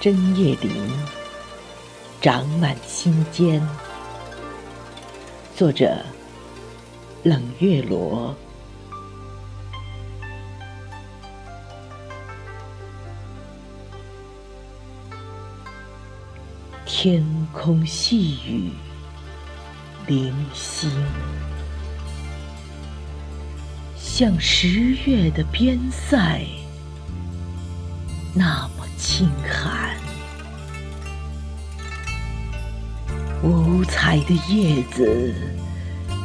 [0.00, 0.72] 针叶林，
[2.20, 3.66] 长满心间。
[5.56, 6.04] 作者：
[7.22, 8.34] 冷月罗。
[16.84, 18.70] 天空细雨，
[20.06, 20.90] 零星，
[23.96, 24.68] 像十
[25.04, 26.44] 月的边塞，
[28.34, 29.75] 那么清寒。
[33.46, 35.32] 五彩的叶子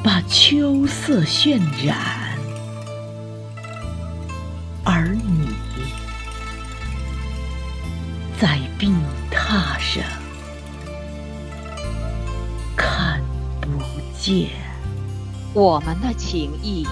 [0.04, 1.96] 把秋色渲染，
[4.84, 5.50] 而你，
[8.40, 8.96] 在病
[9.30, 10.04] 榻上
[12.76, 13.22] 看
[13.62, 13.70] 不。
[14.20, 14.50] 见，
[15.54, 16.88] 我们的情谊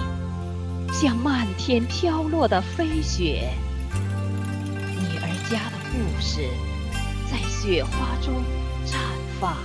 [0.92, 3.52] 像漫天飘落的飞雪。
[3.94, 6.48] 女儿家的故事
[7.30, 8.34] 在雪花中
[8.84, 8.96] 绽
[9.40, 9.56] 放，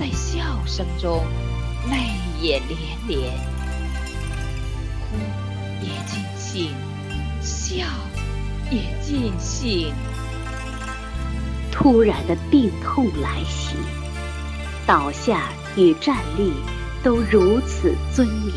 [0.00, 1.22] 在笑声中
[1.90, 1.98] 泪
[2.40, 3.32] 眼连连。
[4.98, 5.18] 哭
[5.82, 6.74] 也尽兴，
[7.42, 7.84] 笑
[8.70, 9.92] 也尽兴。
[11.70, 13.76] 突然的病痛来袭，
[14.86, 15.50] 倒下。
[15.76, 16.52] 与站立
[17.00, 18.54] 都如此尊严，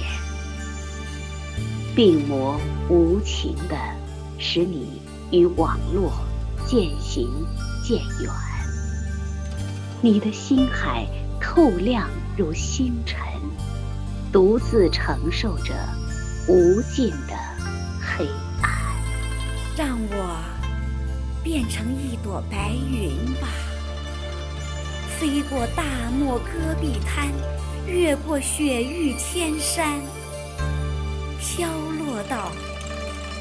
[1.96, 3.78] 病魔无情的
[4.40, 5.00] 使你
[5.32, 6.12] 与网络
[6.66, 7.30] 渐行
[7.84, 8.34] 渐远，
[10.02, 11.06] 你的心海
[11.56, 13.20] 透亮如星辰，
[14.32, 15.76] 独自承受着
[16.48, 17.36] 无尽的
[18.02, 18.28] 黑
[18.64, 18.72] 暗。
[19.78, 20.40] 让我
[21.44, 23.50] 变成一朵白云吧。
[25.20, 27.28] 飞过大漠戈壁滩，
[27.86, 30.02] 越过雪域千山，
[31.40, 31.70] 飘
[32.00, 32.52] 落到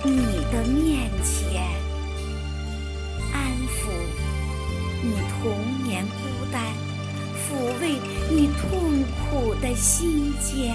[0.05, 0.19] 你
[0.53, 1.63] 的面前，
[3.33, 3.89] 安抚
[5.03, 6.63] 你童年孤单，
[7.43, 10.75] 抚慰你痛苦的心间，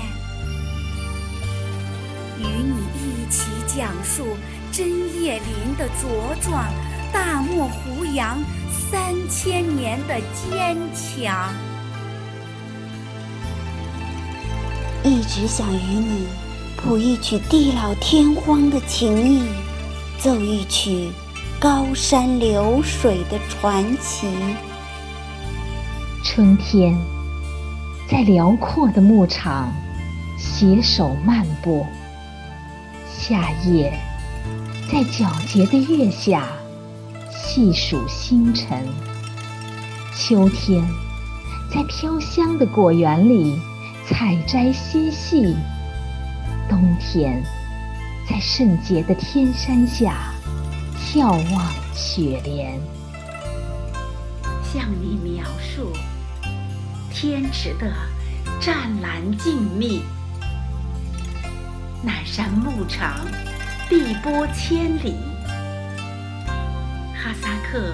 [2.39, 4.37] 与你一起讲述
[4.71, 4.87] 针
[5.21, 6.65] 叶林的茁壮，
[7.11, 8.37] 大漠胡杨。
[8.89, 11.53] 三千年的坚强，
[15.03, 16.25] 一直想与你
[16.77, 19.43] 谱一曲地老天荒的情谊，
[20.19, 21.09] 奏一曲
[21.59, 24.27] 高山流水的传奇。
[26.37, 26.95] 春天，
[28.07, 29.73] 在辽阔的牧场
[30.37, 31.83] 携手漫步；
[33.11, 33.91] 夏夜，
[34.87, 36.47] 在皎洁的月下。
[37.31, 38.85] 细数星辰，
[40.15, 40.87] 秋天
[41.73, 43.59] 在飘香的果园里
[44.05, 45.55] 采摘嬉戏，
[46.69, 47.41] 冬天
[48.29, 50.31] 在圣洁的天山下
[50.99, 51.65] 眺望
[51.95, 52.79] 雪莲。
[54.71, 55.91] 向你描述
[57.19, 57.91] 天池的
[58.61, 60.03] 湛蓝静谧，
[62.03, 63.25] 南山牧场
[63.89, 65.15] 碧波千里。
[67.15, 67.91] 哈萨克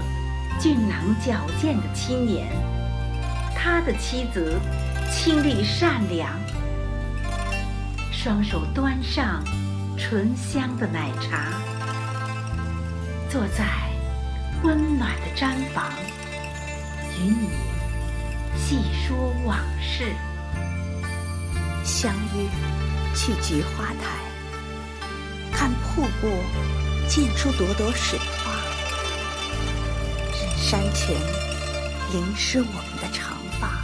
[0.59, 2.49] 俊朗矫健的青年，
[3.55, 4.59] 他的妻子
[5.09, 6.29] 清丽善良，
[8.11, 9.41] 双手端上
[9.97, 11.45] 醇香的奶茶，
[13.29, 13.63] 坐在
[14.63, 15.93] 温暖的毡房，
[17.17, 17.47] 与你
[18.57, 20.13] 细说往事。
[21.83, 22.45] 相约
[23.15, 24.17] 去菊花台，
[25.51, 26.29] 看瀑布
[27.07, 28.51] 溅出朵朵水花。
[30.31, 31.15] 任山泉
[32.11, 33.83] 淋湿我们的长发，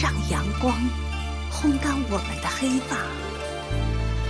[0.00, 0.76] 让阳光
[1.50, 2.96] 烘干我们的黑发，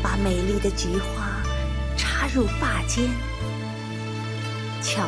[0.02, 1.42] 把美丽的菊花
[1.96, 3.04] 插入发间。
[4.80, 5.06] 瞧，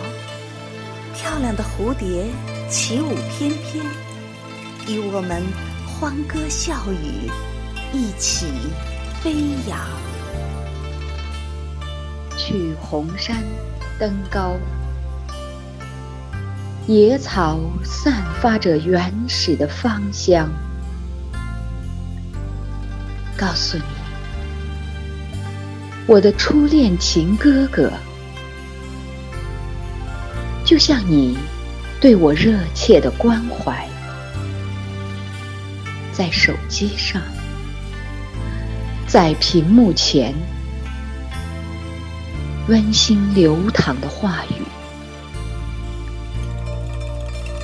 [1.15, 2.27] 漂亮的蝴蝶
[2.69, 3.85] 起舞翩翩，
[4.89, 5.43] 与我们
[5.87, 7.31] 欢歌笑语，
[7.93, 8.47] 一起
[9.23, 9.33] 飞
[9.69, 9.79] 扬。
[12.37, 13.37] 去红山
[13.99, 14.57] 登高。
[16.89, 20.51] 野草散发着原始的芳香，
[23.37, 23.85] 告诉你，
[26.09, 27.93] 我的初恋情哥哥，
[30.65, 31.39] 就像你
[32.01, 33.89] 对我热切的关怀，
[36.13, 37.23] 在手机上，
[39.07, 40.35] 在屏幕前，
[42.69, 44.63] 温馨流淌的话语。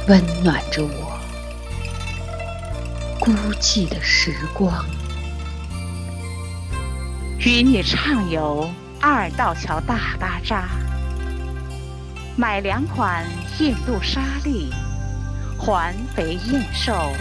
[0.09, 1.21] 温暖着我
[3.21, 3.31] 孤
[3.61, 4.83] 寂的时光，
[7.41, 10.71] 与你畅游二道桥大巴扎，
[12.35, 13.27] 买两款
[13.61, 14.71] 印度沙粒，
[15.59, 17.13] 环肥燕瘦，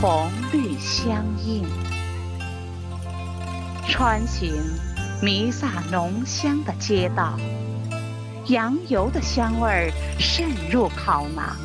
[0.00, 1.64] 红绿相映。
[3.88, 4.52] 穿行
[5.22, 7.38] 弥撒浓香的街道，
[8.46, 11.56] 羊油的香味渗入烤囊。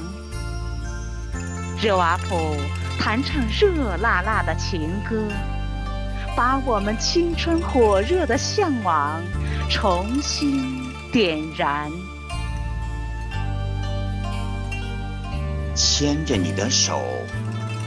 [1.81, 2.56] 热瓦普
[3.00, 5.24] 弹唱热辣辣的情歌，
[6.36, 9.22] 把我们青春火热的向往
[9.70, 11.90] 重新点燃。
[15.74, 17.02] 牵着你的手，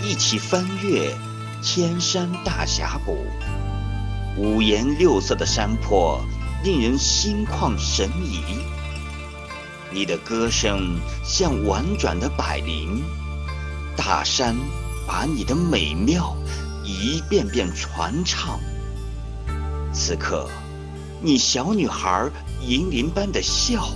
[0.04, 1.14] 一起翻越
[1.62, 3.24] 天山大峡谷。
[4.36, 6.20] 五颜六色的山坡
[6.64, 8.42] 令人心旷神怡，
[9.92, 13.02] 你的歌声像婉转的百灵，
[13.96, 14.56] 大山
[15.06, 16.36] 把你的美妙
[16.84, 18.58] 一遍遍传唱。
[19.92, 20.48] 此刻，
[21.20, 22.28] 你小女孩
[22.66, 23.88] 银铃般的笑，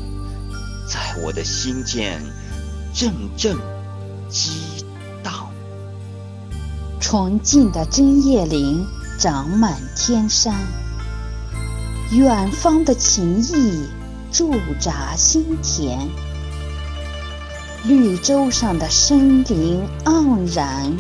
[0.87, 2.23] 在我的心间
[2.95, 3.57] 阵阵
[4.29, 4.66] 激。
[7.09, 8.85] 纯净的针叶林。
[9.17, 10.53] 长满天山，
[12.11, 13.87] 远方的情谊
[14.33, 15.97] 驻扎心田。
[17.85, 20.93] 绿洲上的森林盎然，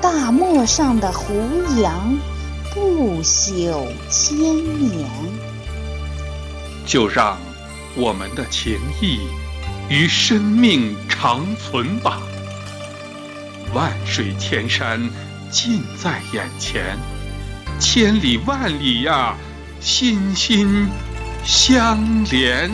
[0.00, 1.34] 大漠上的胡
[1.82, 2.18] 杨
[2.74, 4.40] 不朽千
[4.88, 5.06] 年。
[6.86, 7.38] 就让
[7.94, 9.20] 我们的情谊
[9.90, 12.20] 与生命长存吧。
[13.74, 15.08] 万水千山
[15.50, 16.96] 近在眼前。
[17.78, 19.36] 千里万里呀，
[19.80, 20.88] 心心
[21.44, 22.70] 相连。